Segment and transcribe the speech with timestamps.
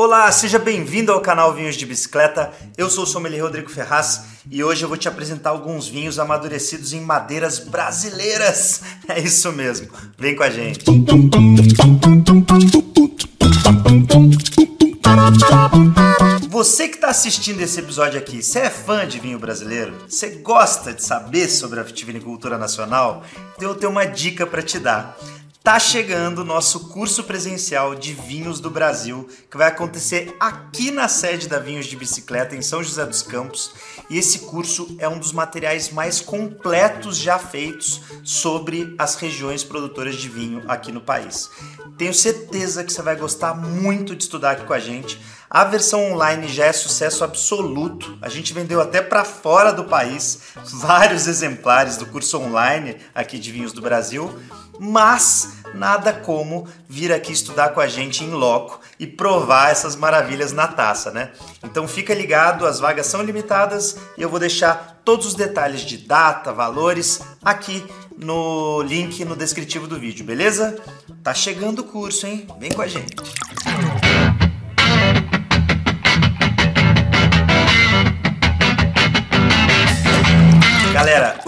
[0.00, 2.52] Olá, seja bem-vindo ao canal Vinhos de Bicicleta.
[2.76, 6.92] Eu sou o sommelier Rodrigo Ferraz e hoje eu vou te apresentar alguns vinhos amadurecidos
[6.92, 8.80] em madeiras brasileiras.
[9.08, 9.88] É isso mesmo.
[10.16, 10.84] Vem com a gente.
[16.48, 19.94] Você que está assistindo esse episódio aqui, você é fã de vinho brasileiro?
[20.08, 23.24] Você gosta de saber sobre a vitivinicultura nacional?
[23.56, 25.18] Então eu tenho uma dica para te dar.
[25.68, 31.08] Tá chegando o nosso curso presencial de vinhos do Brasil, que vai acontecer aqui na
[31.08, 33.72] sede da Vinhos de Bicicleta, em São José dos Campos.
[34.08, 40.14] E esse curso é um dos materiais mais completos já feitos sobre as regiões produtoras
[40.14, 41.50] de vinho aqui no país.
[41.98, 45.20] Tenho certeza que você vai gostar muito de estudar aqui com a gente.
[45.50, 48.16] A versão online já é sucesso absoluto.
[48.22, 53.52] A gente vendeu até para fora do país vários exemplares do curso online aqui de
[53.52, 54.34] vinhos do Brasil
[54.78, 60.52] mas nada como vir aqui estudar com a gente em loco e provar essas maravilhas
[60.52, 61.30] na taça, né?
[61.62, 65.98] Então fica ligado, as vagas são limitadas e eu vou deixar todos os detalhes de
[65.98, 67.84] data, valores aqui
[68.16, 70.76] no link no descritivo do vídeo, beleza?
[71.22, 72.46] Tá chegando o curso, hein?
[72.58, 73.14] Vem com a gente.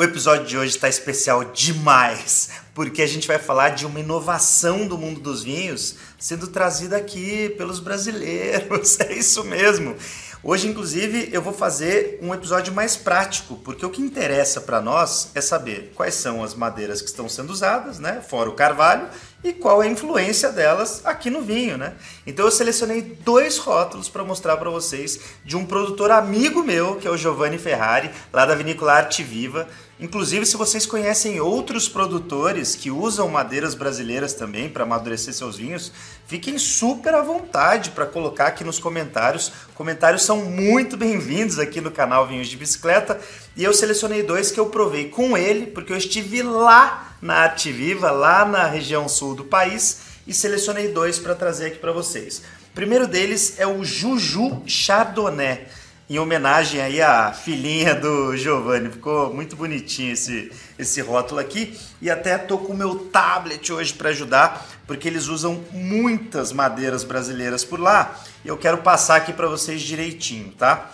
[0.00, 4.86] O episódio de hoje está especial demais, porque a gente vai falar de uma inovação
[4.86, 8.98] do mundo dos vinhos sendo trazida aqui pelos brasileiros.
[9.10, 9.94] É isso mesmo.
[10.42, 15.30] Hoje, inclusive, eu vou fazer um episódio mais prático, porque o que interessa para nós
[15.34, 18.22] é saber quais são as madeiras que estão sendo usadas, né?
[18.26, 19.06] Fora o carvalho,
[19.44, 21.92] e qual é a influência delas aqui no vinho, né?
[22.26, 27.06] Então eu selecionei dois rótulos para mostrar para vocês de um produtor amigo meu, que
[27.06, 29.68] é o Giovanni Ferrari, lá da Vinícola Arte Viva.
[30.00, 35.92] Inclusive, se vocês conhecem outros produtores que usam madeiras brasileiras também para amadurecer seus vinhos,
[36.26, 39.52] fiquem super à vontade para colocar aqui nos comentários.
[39.74, 43.20] Comentários são muito bem-vindos aqui no canal Vinhos de Bicicleta.
[43.54, 47.70] E eu selecionei dois que eu provei com ele, porque eu estive lá na Arte
[47.70, 52.38] Viva, lá na região sul do país, e selecionei dois para trazer aqui para vocês.
[52.70, 55.66] O primeiro deles é o Juju Chardonnay
[56.10, 58.90] em homenagem aí à filhinha do Giovanni.
[58.90, 61.78] Ficou muito bonitinho esse, esse rótulo aqui.
[62.02, 67.04] E até tô com o meu tablet hoje para ajudar, porque eles usam muitas madeiras
[67.04, 68.20] brasileiras por lá.
[68.44, 70.90] E eu quero passar aqui para vocês direitinho, tá?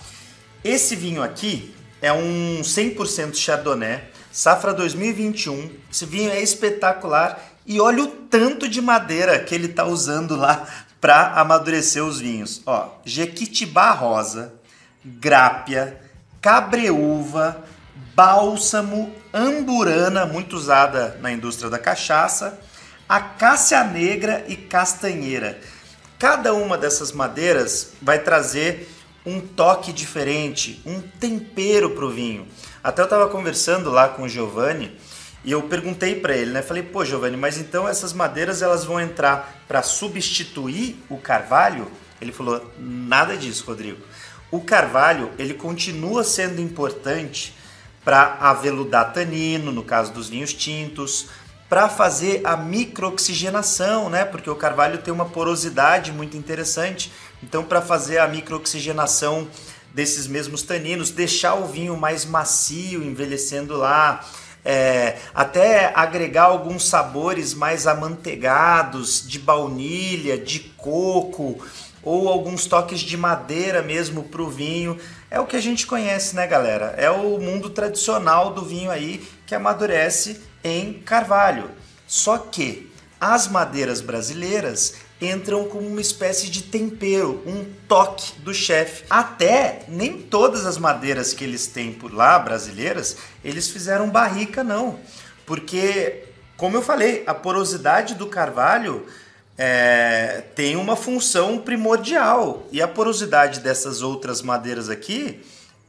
[0.62, 5.70] Esse vinho aqui é um 100% Chardonnay, safra 2021.
[5.90, 10.68] Esse vinho é espetacular e olha o tanto de madeira que ele tá usando lá
[11.00, 12.60] para amadurecer os vinhos.
[12.66, 14.52] Ó, Jequitibá rosa,
[15.06, 16.00] grápia,
[16.42, 17.64] cabreúva,
[18.14, 22.58] bálsamo, amburana, muito usada na indústria da cachaça,
[23.08, 25.60] acácia negra e castanheira.
[26.18, 28.90] Cada uma dessas madeiras vai trazer
[29.24, 32.46] um toque diferente, um tempero para o vinho.
[32.82, 34.96] Até eu estava conversando lá com o Giovanni
[35.44, 36.62] e eu perguntei para ele, né?
[36.62, 41.90] Falei, pô, Giovanni, mas então essas madeiras elas vão entrar para substituir o carvalho?
[42.20, 44.00] Ele falou, nada disso, Rodrigo
[44.50, 47.54] o carvalho ele continua sendo importante
[48.04, 51.26] para aveludar tanino, no caso dos vinhos tintos,
[51.68, 54.24] para fazer a microoxigenação, né?
[54.24, 57.12] Porque o carvalho tem uma porosidade muito interessante.
[57.42, 59.48] Então, para fazer a microoxigenação
[59.92, 64.24] desses mesmos taninos, deixar o vinho mais macio, envelhecendo lá,
[64.64, 71.64] é, até agregar alguns sabores mais amanteigados, de baunilha, de coco
[72.06, 74.96] ou alguns toques de madeira mesmo para o vinho.
[75.28, 76.94] É o que a gente conhece, né, galera?
[76.96, 81.68] É o mundo tradicional do vinho aí que amadurece em carvalho.
[82.06, 89.02] Só que as madeiras brasileiras entram como uma espécie de tempero, um toque do chefe.
[89.10, 95.00] Até nem todas as madeiras que eles têm por lá, brasileiras, eles fizeram barrica, não.
[95.44, 96.22] Porque,
[96.56, 99.04] como eu falei, a porosidade do carvalho
[99.58, 102.66] é, tem uma função primordial.
[102.70, 105.40] E a porosidade dessas outras madeiras aqui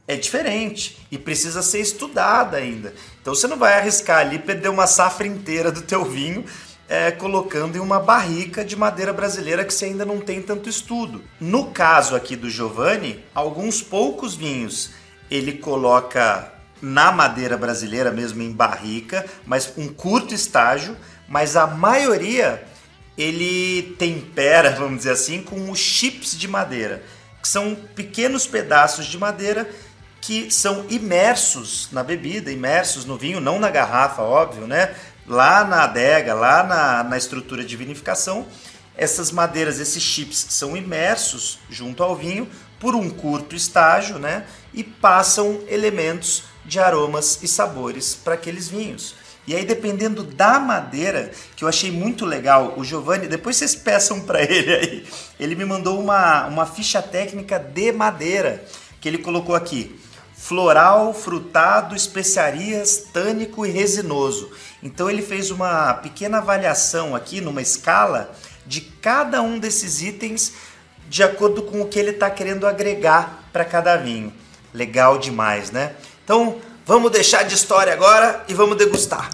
[0.06, 2.94] é diferente e precisa ser estudada ainda.
[3.20, 6.44] Então você não vai arriscar ali perder uma safra inteira do teu vinho
[6.88, 11.22] é, colocando em uma barrica de madeira brasileira que você ainda não tem tanto estudo.
[11.38, 14.90] No caso aqui do Giovanni, alguns poucos vinhos
[15.30, 16.50] ele coloca
[16.80, 20.96] na madeira brasileira mesmo em barrica, mas um curto estágio,
[21.28, 22.66] mas a maioria
[23.18, 27.02] ele tempera, vamos dizer assim, com os chips de madeira,
[27.42, 29.68] que são pequenos pedaços de madeira
[30.20, 34.94] que são imersos na bebida, imersos no vinho, não na garrafa, óbvio, né?
[35.26, 38.46] Lá na adega, lá na, na estrutura de vinificação,
[38.96, 42.48] essas madeiras, esses chips são imersos junto ao vinho
[42.80, 44.44] por um curto estágio, né?
[44.72, 49.14] E passam elementos de aromas e sabores para aqueles vinhos.
[49.48, 54.20] E aí, dependendo da madeira, que eu achei muito legal, o Giovanni, depois vocês peçam
[54.20, 55.06] para ele aí,
[55.40, 58.62] ele me mandou uma, uma ficha técnica de madeira,
[59.00, 59.98] que ele colocou aqui:
[60.34, 64.50] floral, frutado, especiarias, tânico e resinoso.
[64.82, 68.30] Então, ele fez uma pequena avaliação aqui, numa escala,
[68.66, 70.52] de cada um desses itens,
[71.08, 74.30] de acordo com o que ele está querendo agregar para cada vinho.
[74.74, 75.94] Legal demais, né?
[76.22, 79.28] Então, Vamos deixar de história agora e vamos degustar.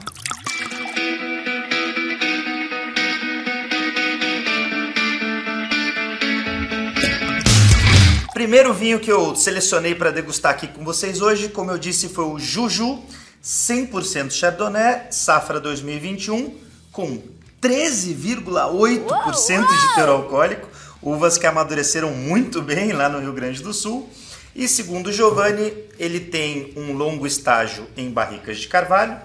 [8.32, 12.24] Primeiro vinho que eu selecionei para degustar aqui com vocês hoje, como eu disse, foi
[12.24, 13.00] o Juju
[13.40, 16.58] 100% Chardonnay, safra 2021,
[16.90, 17.22] com
[17.62, 20.68] 13,8% de teor alcoólico,
[21.00, 24.10] uvas que amadureceram muito bem lá no Rio Grande do Sul
[24.54, 29.18] e segundo Giovanni, ele tem um longo estágio em barricas de carvalho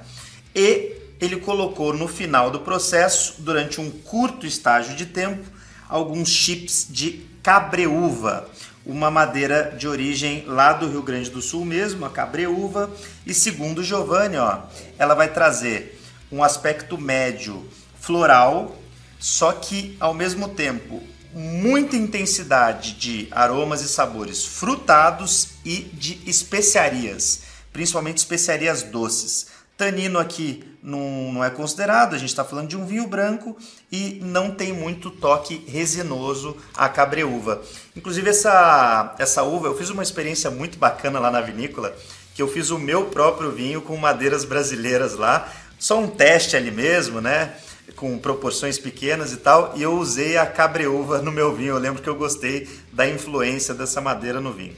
[0.56, 5.46] e ele colocou no final do processo, durante um curto estágio de tempo,
[5.88, 8.50] alguns chips de cabreúva,
[8.86, 12.90] uma madeira de origem lá do Rio Grande do Sul mesmo, a cabreúva.
[13.26, 14.62] E segundo Giovanni, ó,
[14.98, 16.00] ela vai trazer
[16.32, 17.68] um aspecto médio
[18.00, 18.78] floral,
[19.20, 21.04] só que ao mesmo tempo
[21.34, 27.42] muita intensidade de aromas e sabores frutados e de especiarias,
[27.72, 29.48] principalmente especiarias doces.
[29.78, 33.56] Tanino aqui não, não é considerado, a gente está falando de um vinho branco
[33.92, 37.62] e não tem muito toque resinoso a cabreúva.
[37.96, 41.96] Inclusive essa, essa uva, eu fiz uma experiência muito bacana lá na vinícola,
[42.34, 46.72] que eu fiz o meu próprio vinho com madeiras brasileiras lá, só um teste ali
[46.72, 47.54] mesmo, né?
[47.96, 51.76] Com proporções pequenas e tal, e eu usei a cabreúva no meu vinho.
[51.76, 54.76] Eu lembro que eu gostei da influência dessa madeira no vinho.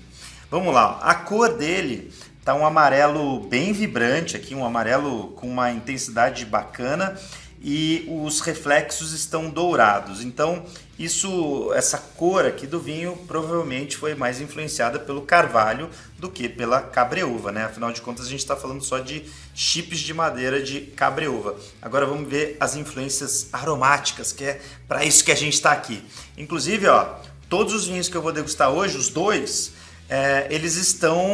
[0.50, 2.12] Vamos lá, a cor dele
[2.44, 7.18] tá um amarelo bem vibrante aqui, um amarelo com uma intensidade bacana
[7.62, 10.24] e os reflexos estão dourados.
[10.24, 10.66] Então,
[11.04, 16.82] isso, essa cor aqui do vinho provavelmente foi mais influenciada pelo carvalho do que pela
[16.82, 17.66] cabreúva, né?
[17.66, 19.26] Afinal de contas, a gente está falando só de
[19.56, 21.56] chips de madeira de cabreúva.
[21.82, 26.04] Agora vamos ver as influências aromáticas, que é para isso que a gente está aqui.
[26.38, 27.16] Inclusive, ó,
[27.50, 29.74] todos os vinhos que eu vou degustar hoje, os dois,
[30.12, 31.26] é, eles estão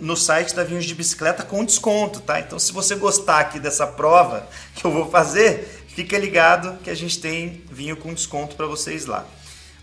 [0.00, 2.38] no site da Vinhos de Bicicleta com desconto, tá?
[2.38, 6.94] Então, se você gostar aqui dessa prova que eu vou fazer, fica ligado que a
[6.94, 9.26] gente tem vinho com desconto para vocês lá.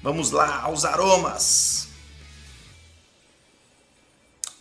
[0.02, 1.88] Vamos lá aos aromas.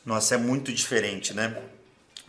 [0.05, 1.57] Nossa, é muito diferente, né?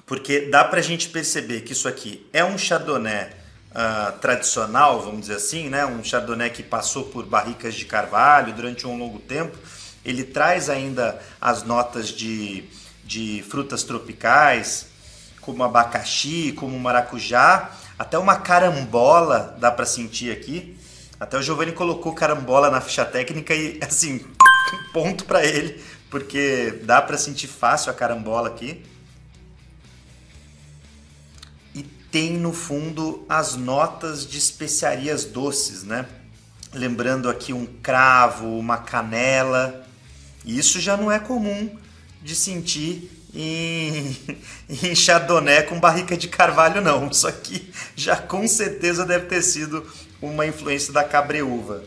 [0.05, 3.29] Porque dá para a gente perceber que isso aqui é um Chardonnay
[3.71, 5.85] uh, tradicional, vamos dizer assim, né?
[5.85, 9.57] Um Chardonnay que passou por barricas de carvalho durante um longo tempo
[10.03, 12.63] ele traz ainda as notas de,
[13.03, 14.87] de frutas tropicais,
[15.41, 20.77] como abacaxi, como maracujá, até uma carambola dá para sentir aqui.
[21.19, 24.25] Até o Giovanni colocou carambola na ficha técnica e assim,
[24.93, 28.81] ponto para ele, porque dá para sentir fácil a carambola aqui.
[31.75, 36.05] E tem no fundo as notas de especiarias doces, né?
[36.73, 39.85] Lembrando aqui um cravo, uma canela,
[40.45, 41.77] isso já não é comum
[42.21, 44.17] de sentir em,
[44.69, 47.07] em Chardonnay com barrica de carvalho, não.
[47.07, 49.85] Isso aqui já com certeza deve ter sido
[50.21, 51.83] uma influência da cabreúva.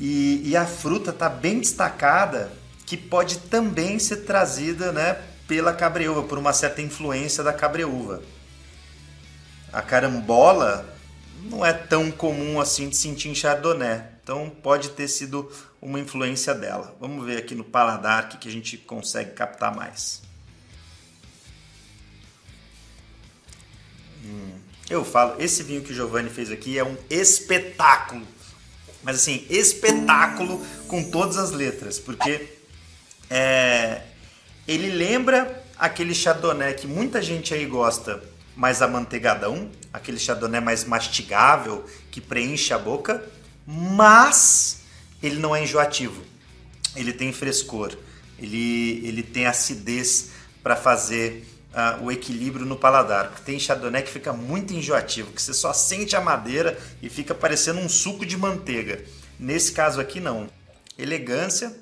[0.00, 2.52] E, e a fruta está bem destacada,
[2.86, 8.22] que pode também ser trazida né, pela cabreúva, por uma certa influência da cabreúva.
[9.72, 10.88] A carambola
[11.42, 14.02] não é tão comum assim de sentir em Chardonnay.
[14.22, 16.96] Então pode ter sido uma influência dela.
[17.00, 20.22] Vamos ver aqui no paladar que a gente consegue captar mais.
[24.24, 24.58] Hum,
[24.90, 28.26] eu falo, esse vinho que o Giovanni fez aqui é um espetáculo.
[29.02, 32.58] Mas assim, espetáculo com todas as letras, porque
[33.30, 34.02] é,
[34.66, 38.22] ele lembra aquele chardonnay que muita gente aí gosta,
[38.56, 43.24] mais amanteigadão, aquele chardonnay mais mastigável, que preenche a boca
[43.70, 44.77] mas
[45.22, 46.22] ele não é enjoativo.
[46.96, 47.96] Ele tem frescor,
[48.38, 50.30] ele, ele tem acidez
[50.62, 53.40] para fazer uh, o equilíbrio no paladar.
[53.44, 57.80] Tem Chardonnay que fica muito enjoativo, que você só sente a madeira e fica parecendo
[57.80, 59.04] um suco de manteiga.
[59.38, 60.48] Nesse caso aqui não.
[60.96, 61.76] Elegância,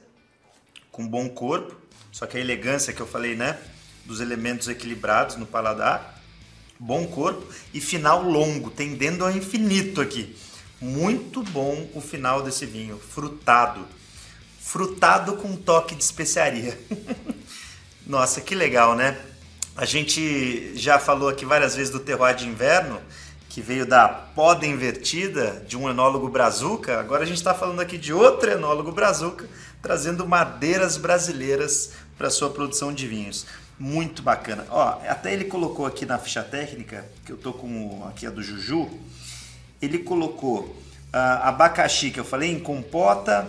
[0.90, 1.76] com bom corpo,
[2.12, 3.58] só que a elegância que eu falei, né,
[4.04, 6.22] dos elementos equilibrados no paladar,
[6.78, 10.36] bom corpo e final longo, tendendo ao infinito aqui
[10.80, 13.86] Muito bom o final desse vinho, frutado.
[14.60, 16.78] Frutado com toque de especiaria.
[18.06, 19.18] Nossa, que legal, né?
[19.74, 23.00] A gente já falou aqui várias vezes do terroir de inverno,
[23.48, 27.00] que veio da poda invertida de um enólogo brazuca.
[27.00, 29.48] Agora a gente está falando aqui de outro enólogo brazuca,
[29.80, 33.46] trazendo madeiras brasileiras para sua produção de vinhos.
[33.78, 34.66] Muito bacana.
[34.68, 38.42] Ó, até ele colocou aqui na ficha técnica, que eu tô com aqui a do
[38.42, 38.90] Juju,
[39.80, 43.48] ele colocou uh, abacaxi, que eu falei, em compota,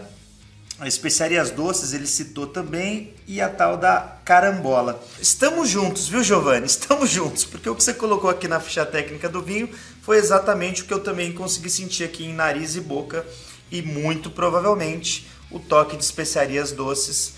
[0.86, 5.02] especiarias doces ele citou também e a tal da carambola.
[5.20, 6.68] Estamos juntos, viu, Giovanni?
[6.68, 9.70] Estamos juntos, porque o que você colocou aqui na ficha técnica do vinho
[10.02, 13.26] foi exatamente o que eu também consegui sentir aqui em nariz e boca
[13.72, 17.34] e muito provavelmente o toque de especiarias doces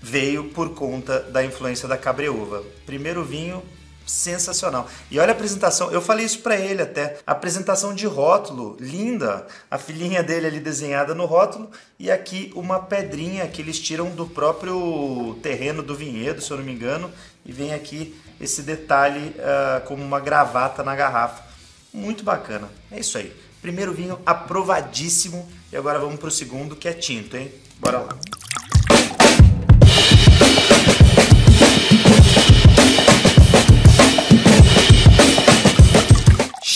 [0.00, 2.62] veio por conta da influência da cabreúva.
[2.84, 3.62] Primeiro vinho
[4.06, 4.88] sensacional.
[5.10, 7.18] E olha a apresentação, eu falei isso para ele até.
[7.26, 9.46] A apresentação de rótulo, linda.
[9.70, 14.26] A filhinha dele ali desenhada no rótulo e aqui uma pedrinha que eles tiram do
[14.26, 17.10] próprio terreno do vinhedo, se eu não me engano,
[17.44, 21.44] e vem aqui esse detalhe uh, como uma gravata na garrafa.
[21.92, 22.68] Muito bacana.
[22.90, 23.34] É isso aí.
[23.60, 27.50] Primeiro vinho aprovadíssimo e agora vamos para o segundo que é tinto, hein?
[27.80, 28.16] Bora lá.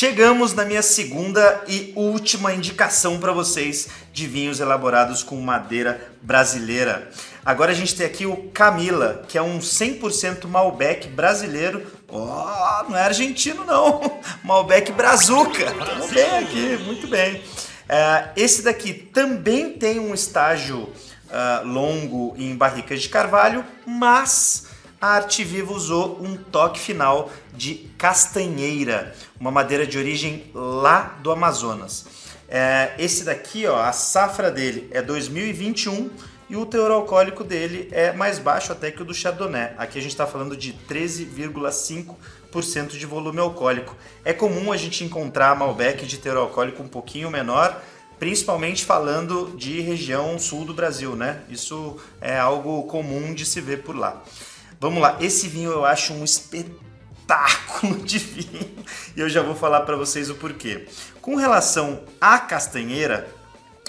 [0.01, 7.11] Chegamos na minha segunda e última indicação para vocês de vinhos elaborados com madeira brasileira.
[7.45, 11.87] Agora a gente tem aqui o Camila, que é um 100% Malbec brasileiro.
[12.09, 14.01] Oh, não é argentino não,
[14.43, 15.67] Malbec Brazuca.
[15.67, 17.35] Estamos bem aqui, muito bem.
[17.35, 24.70] Uh, esse daqui também tem um estágio uh, longo em barricas de carvalho, mas
[25.01, 31.33] a Arte Viva usou um toque final de castanheira, uma madeira de origem lá do
[31.33, 32.05] Amazonas.
[32.47, 36.11] É, esse daqui, ó, a safra dele é 2021
[36.51, 39.73] e o teor alcoólico dele é mais baixo até que o do Chardonnay.
[39.79, 43.97] Aqui a gente está falando de 13,5% de volume alcoólico.
[44.23, 47.83] É comum a gente encontrar Malbec de teor alcoólico um pouquinho menor,
[48.19, 51.41] principalmente falando de região sul do Brasil, né?
[51.49, 54.23] Isso é algo comum de se ver por lá.
[54.81, 58.67] Vamos lá, esse vinho eu acho um espetáculo de vinho
[59.15, 60.87] e eu já vou falar para vocês o porquê.
[61.21, 63.29] Com relação à castanheira,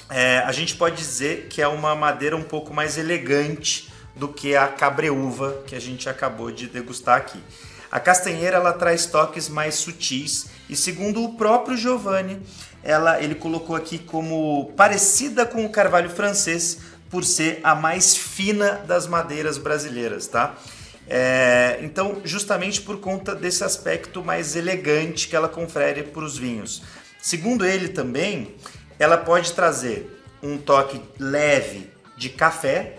[0.10, 4.54] é, a gente pode dizer que é uma madeira um pouco mais elegante do que
[4.54, 7.42] a cabreúva que a gente acabou de degustar aqui.
[7.90, 12.42] A castanheira ela traz toques mais sutis e segundo o próprio Giovanni,
[12.84, 16.80] ela ele colocou aqui como parecida com o carvalho francês
[17.10, 20.54] por ser a mais fina das madeiras brasileiras, tá?
[21.14, 26.84] É, então, justamente por conta desse aspecto mais elegante que ela confere para os vinhos.
[27.22, 28.56] Segundo ele também,
[28.98, 30.10] ela pode trazer
[30.42, 32.96] um toque leve de café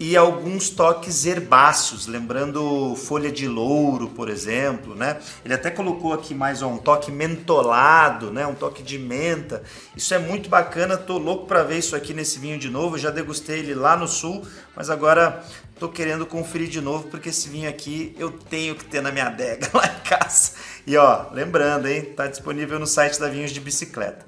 [0.00, 5.18] e alguns toques herbáceos, lembrando folha de louro, por exemplo, né?
[5.44, 8.46] Ele até colocou aqui mais ó, um toque mentolado, né?
[8.46, 9.62] Um toque de menta.
[9.94, 12.98] Isso é muito bacana, tô louco para ver isso aqui nesse vinho de novo.
[12.98, 15.44] Já degustei ele lá no sul, mas agora
[15.82, 19.26] tô querendo conferir de novo porque esse vinho aqui eu tenho que ter na minha
[19.26, 20.52] adega lá em casa.
[20.86, 22.04] E ó, lembrando, hein?
[22.04, 24.24] Tá disponível no site da Vinhos de Bicicleta.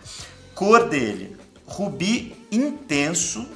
[0.52, 3.48] Cor dele, rubi intenso,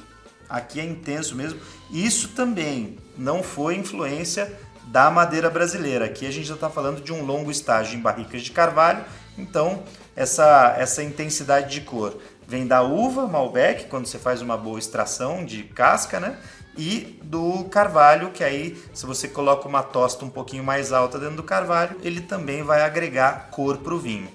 [0.47, 1.59] aqui é intenso mesmo.
[1.91, 4.49] Isso também não foi influência
[4.85, 6.05] da madeira brasileira.
[6.05, 9.03] Aqui a gente já está falando de um longo estágio em barricas de carvalho,
[9.37, 9.83] então
[10.15, 15.43] essa, essa intensidade de cor vem da uva Malbec, quando você faz uma boa extração
[15.43, 16.37] de casca, né?
[16.79, 21.35] E do carvalho, que aí, se você coloca uma tosta um pouquinho mais alta dentro
[21.35, 24.29] do carvalho, ele também vai agregar cor para o vinho.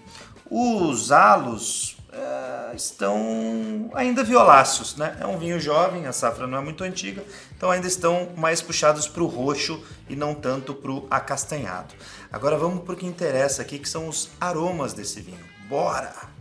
[0.51, 5.17] Os halos é, estão ainda violáceos, né?
[5.19, 7.25] É um vinho jovem, a safra não é muito antiga,
[7.57, 11.95] então ainda estão mais puxados para o roxo e não tanto para o acastanhado.
[12.31, 15.41] Agora vamos para o que interessa aqui, que são os aromas desse vinho.
[15.67, 16.34] Bora!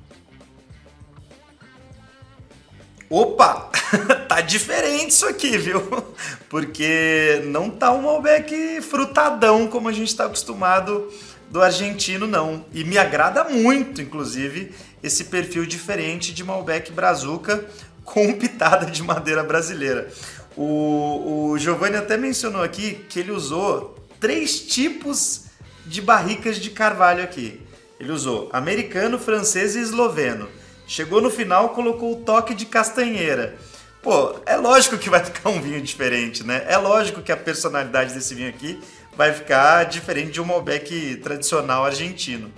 [3.14, 3.70] Opa!
[4.28, 5.80] tá diferente isso aqui, viu?
[6.50, 11.14] Porque não tá um Malbec frutadão como a gente está acostumado
[11.48, 12.66] do argentino, não.
[12.74, 17.64] E me agrada muito, inclusive, esse perfil diferente de Malbec Brazuca
[18.04, 20.12] com pitada de madeira brasileira.
[20.58, 25.44] O, o Giovanni até mencionou aqui que ele usou três tipos
[25.86, 27.62] de barricas de carvalho aqui.
[28.00, 30.50] Ele usou americano, francês e esloveno.
[30.88, 33.58] Chegou no final, colocou o toque de castanheira.
[34.02, 36.66] Pô, é lógico que vai ficar um vinho diferente, né?
[36.68, 38.82] É lógico que a personalidade desse vinho aqui
[39.16, 42.52] vai ficar diferente de um Malbec tradicional argentino.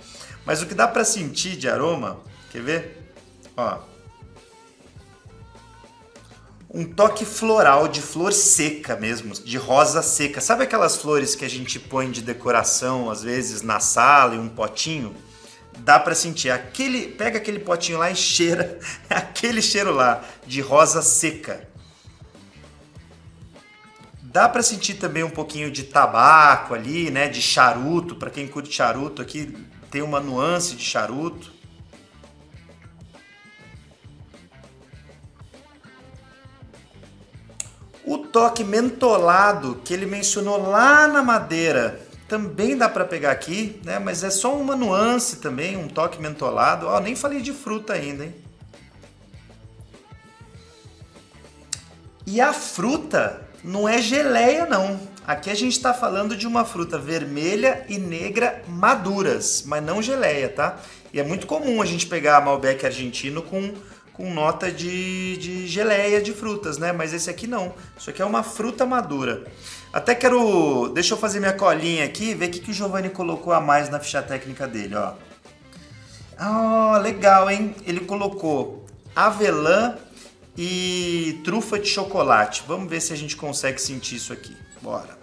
[0.44, 3.12] Mas o que dá para sentir de aroma, quer ver?
[3.56, 3.78] Ó.
[6.68, 10.40] Um toque floral de flor seca mesmo, de rosa seca.
[10.40, 14.48] Sabe aquelas flores que a gente põe de decoração às vezes na sala em um
[14.48, 15.14] potinho?
[15.78, 16.50] Dá para sentir.
[16.50, 18.78] Aquele, pega aquele potinho lá e cheira.
[19.08, 21.68] Aquele cheiro lá de rosa seca.
[24.22, 28.70] Dá para sentir também um pouquinho de tabaco ali, né, de charuto, para quem curte
[28.70, 29.56] charuto aqui,
[29.90, 31.50] tem uma nuance de charuto.
[38.04, 43.98] O toque mentolado que ele mencionou lá na madeira também dá para pegar aqui, né?
[43.98, 46.86] Mas é só uma nuance também, um toque mentolado.
[46.86, 48.34] Ó, nem falei de fruta ainda, hein?
[52.26, 54.98] E a fruta não é geleia, não.
[55.26, 60.48] Aqui a gente está falando de uma fruta vermelha e negra maduras, mas não geleia,
[60.48, 60.78] tá?
[61.12, 63.74] E é muito comum a gente pegar Malbec argentino com
[64.16, 66.90] com nota de, de geleia de frutas, né?
[66.90, 67.74] Mas esse aqui não.
[67.98, 69.44] Isso aqui é uma fruta madura.
[69.92, 70.88] Até quero...
[70.88, 73.88] Deixa eu fazer minha colinha aqui ver o que, que o Giovanni colocou a mais
[73.88, 75.14] na ficha técnica dele, ó.
[76.38, 77.74] Ah, legal, hein?
[77.86, 79.96] Ele colocou avelã
[80.56, 82.62] e trufa de chocolate.
[82.66, 84.54] Vamos ver se a gente consegue sentir isso aqui.
[84.82, 85.16] Bora.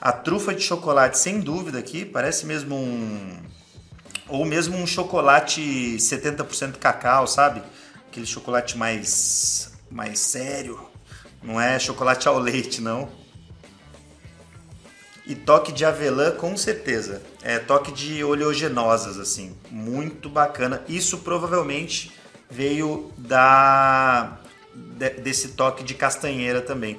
[0.00, 3.36] A trufa de chocolate, sem dúvida aqui, parece mesmo um
[4.30, 5.60] ou mesmo um chocolate
[5.98, 7.62] 70% cacau, sabe?
[8.08, 10.89] Aquele chocolate mais, mais sério.
[11.42, 13.08] Não é chocolate ao leite, não.
[15.26, 17.22] E toque de avelã, com certeza.
[17.42, 19.56] É toque de oleogenosas, assim.
[19.70, 20.82] Muito bacana.
[20.88, 22.12] Isso provavelmente
[22.50, 24.38] veio da
[25.22, 26.98] desse toque de castanheira também.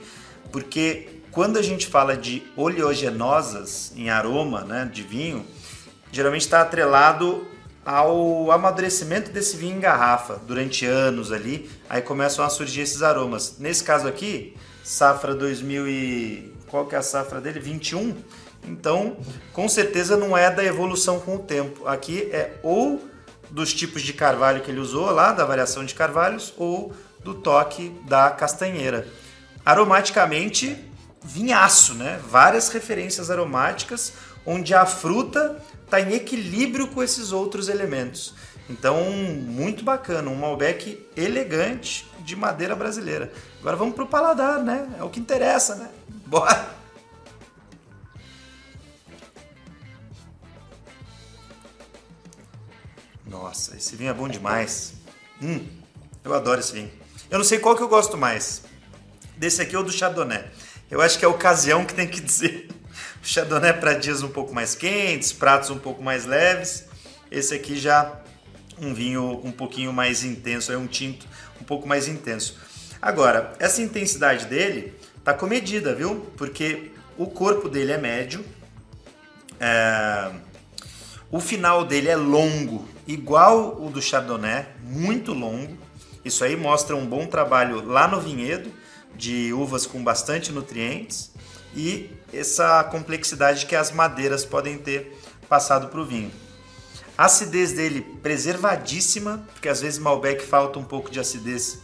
[0.51, 5.45] Porque quando a gente fala de oleogenosas em aroma né, de vinho,
[6.11, 7.47] geralmente está atrelado
[7.85, 13.55] ao amadurecimento desse vinho em garrafa durante anos ali, aí começam a surgir esses aromas.
[13.57, 17.59] Nesse caso aqui, safra 2000 e qual que é a safra dele?
[17.59, 18.15] 21.
[18.67, 19.17] Então,
[19.51, 21.87] com certeza não é da evolução com o tempo.
[21.87, 23.03] Aqui é ou
[23.49, 27.89] dos tipos de carvalho que ele usou lá, da variação de carvalhos, ou do toque
[28.07, 29.07] da castanheira.
[29.65, 30.77] Aromaticamente,
[31.23, 32.19] vinhaço, né?
[32.29, 34.13] Várias referências aromáticas
[34.45, 38.33] onde a fruta está em equilíbrio com esses outros elementos.
[38.69, 43.33] Então, muito bacana, um Malbec elegante de madeira brasileira.
[43.59, 44.89] Agora vamos para o paladar, né?
[44.97, 45.89] É o que interessa, né?
[46.25, 46.79] Bora!
[53.25, 54.93] Nossa, esse vinho é bom demais.
[55.41, 55.65] Hum,
[56.23, 56.91] eu adoro esse vinho.
[57.29, 58.63] Eu não sei qual que eu gosto mais.
[59.35, 60.49] Desse aqui ou do Chardonnay.
[60.89, 62.69] Eu acho que é a ocasião que tem que dizer.
[63.21, 66.87] Chardonnay é para dias um pouco mais quentes, pratos um pouco mais leves.
[67.29, 68.19] Esse aqui já
[68.79, 71.27] um vinho um pouquinho mais intenso, é um tinto
[71.59, 72.57] um pouco mais intenso.
[73.01, 76.31] Agora, essa intensidade dele tá comedida, viu?
[76.35, 78.43] Porque o corpo dele é médio,
[79.59, 80.31] é...
[81.29, 85.77] o final dele é longo, igual o do Chardonnay, muito longo.
[86.25, 88.71] Isso aí mostra um bom trabalho lá no vinhedo,
[89.15, 91.31] de uvas com bastante nutrientes
[91.75, 95.17] e essa complexidade que as madeiras podem ter
[95.49, 96.31] passado para o vinho.
[97.17, 101.79] A acidez dele preservadíssima, porque às vezes Malbec falta um pouco de acidez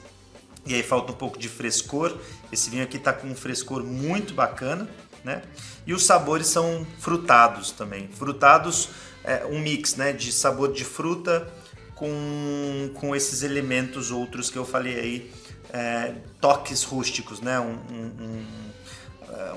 [0.65, 2.17] e aí falta um pouco de frescor.
[2.51, 4.89] Esse vinho aqui está com um frescor muito bacana,
[5.23, 5.43] né?
[5.85, 8.07] E os sabores são frutados também.
[8.07, 8.89] Frutados
[9.23, 11.51] é um mix, né, de sabor de fruta
[11.95, 15.31] com, com esses elementos outros que eu falei aí,
[15.73, 17.59] é, toques rústicos, né?
[17.59, 18.45] Um, um, um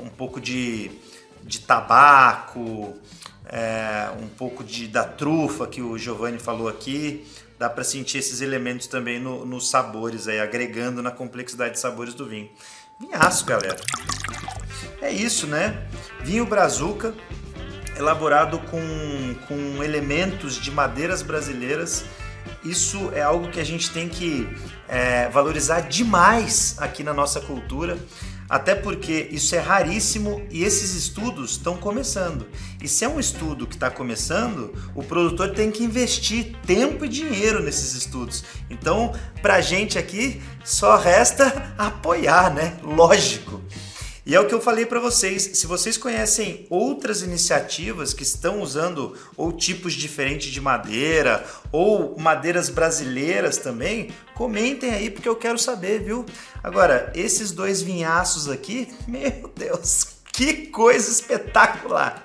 [0.03, 0.91] um pouco de,
[1.43, 2.95] de tabaco,
[3.47, 7.27] é, um pouco de, da trufa que o Giovanni falou aqui.
[7.59, 12.15] Dá para sentir esses elementos também no, nos sabores, aí, agregando na complexidade de sabores
[12.15, 12.49] do vinho.
[12.99, 13.77] Vinhaço, galera.
[15.03, 15.87] É isso, né?
[16.23, 17.15] Vinho Brazuca,
[17.97, 22.05] elaborado com, com elementos de madeiras brasileiras.
[22.65, 24.49] Isso é algo que a gente tem que
[24.89, 27.99] é, valorizar demais aqui na nossa cultura
[28.51, 32.49] até porque isso é raríssimo e esses estudos estão começando.
[32.83, 37.09] E se é um estudo que está começando, o produtor tem que investir tempo e
[37.09, 38.43] dinheiro nesses estudos.
[38.69, 42.77] Então, para a gente aqui, só resta apoiar, né?
[42.83, 43.63] Lógico.
[44.31, 45.43] E é o que eu falei para vocês.
[45.55, 52.69] Se vocês conhecem outras iniciativas que estão usando ou tipos diferentes de madeira ou madeiras
[52.69, 56.25] brasileiras também, comentem aí porque eu quero saber, viu?
[56.63, 62.25] Agora, esses dois vinhaços aqui, meu Deus, que coisa espetacular!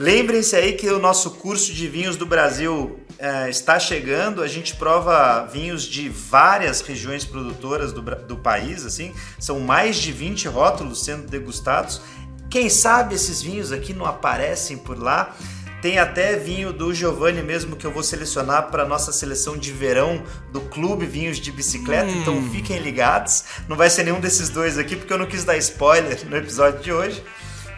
[0.00, 4.74] Lembrem-se aí que o nosso curso de vinhos do Brasil uh, está chegando, a gente
[4.76, 11.04] prova vinhos de várias regiões produtoras do, do país, assim, são mais de 20 rótulos
[11.04, 12.00] sendo degustados.
[12.48, 15.36] Quem sabe esses vinhos aqui não aparecem por lá?
[15.82, 20.22] Tem até vinho do Giovanni mesmo que eu vou selecionar para nossa seleção de verão
[20.50, 22.10] do Clube Vinhos de Bicicleta.
[22.10, 22.38] Então hum.
[22.38, 23.44] Então fiquem ligados.
[23.68, 26.80] Não vai ser nenhum desses dois aqui porque eu não quis dar spoiler no episódio
[26.80, 27.22] de hoje.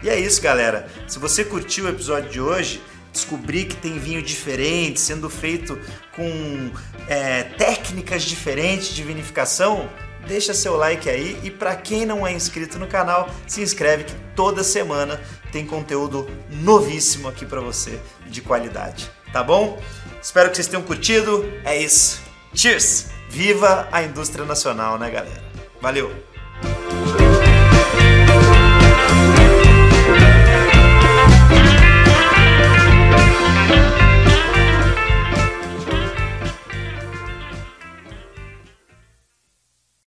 [0.03, 0.87] E é isso, galera.
[1.07, 2.81] Se você curtiu o episódio de hoje,
[3.13, 5.79] descobrir que tem vinho diferente, sendo feito
[6.13, 6.71] com
[7.07, 9.89] é, técnicas diferentes de vinificação,
[10.27, 14.15] deixa seu like aí e para quem não é inscrito no canal, se inscreve que
[14.35, 19.81] toda semana tem conteúdo novíssimo aqui para você de qualidade, tá bom?
[20.21, 21.49] Espero que vocês tenham curtido.
[21.63, 22.21] É isso.
[22.53, 23.07] Cheers!
[23.29, 25.43] Viva a indústria nacional, né, galera?
[25.81, 26.32] Valeu!